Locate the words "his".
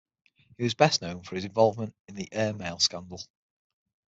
1.35-1.45